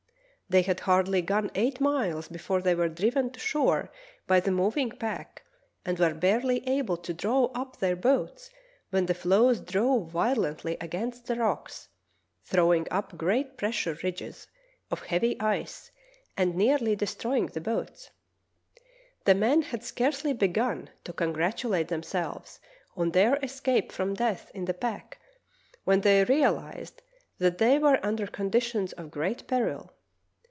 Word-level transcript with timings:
They 0.51 0.63
had 0.63 0.81
hardly 0.81 1.21
gone 1.21 1.49
eight 1.55 1.79
miles 1.79 2.27
before 2.27 2.61
they 2.61 2.75
were 2.75 2.89
driven 2.89 3.29
to 3.29 3.39
shore 3.39 3.89
by 4.27 4.41
the 4.41 4.51
moving 4.51 4.89
pack, 4.91 5.43
and 5.85 5.97
were 5.97 6.13
barely 6.13 6.67
able 6.67 6.97
to 6.97 7.13
draw 7.13 7.45
up 7.55 7.77
their 7.77 7.95
boats 7.95 8.49
when 8.89 9.05
the 9.05 9.13
floes 9.13 9.61
drove 9.61 10.11
violently 10.11 10.75
against 10.81 11.27
the 11.27 11.37
rocks, 11.37 11.87
throwing 12.43 12.85
up 12.91 13.15
great 13.17 13.55
pressure 13.55 13.97
ridges 14.03 14.47
of 14.91 15.03
heavy 15.05 15.39
ice 15.39 15.89
and 16.35 16.53
nearly 16.53 16.97
destroying 16.97 17.45
the 17.45 17.61
boats. 17.61 18.09
The 19.23 19.35
men 19.35 19.61
had 19.61 19.85
scarcely 19.85 20.33
begun 20.33 20.89
to 21.05 21.13
congratulate 21.13 21.87
themselves 21.87 22.59
on 22.97 23.11
their 23.11 23.37
escape 23.37 23.93
from 23.93 24.15
death 24.15 24.51
in 24.53 24.65
the 24.65 24.73
pack 24.73 25.17
when 25.85 26.01
they 26.01 26.25
real 26.25 26.57
ized 26.59 27.01
that 27.37 27.57
they 27.57 27.79
were 27.79 28.05
under 28.05 28.27
conditions 28.27 28.91
of 28.91 29.11
great 29.11 29.47
peril. 29.47 29.93